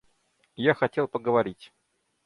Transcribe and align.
Я 0.55 0.73
хотел 0.73 1.07
поговорить. 1.07 1.71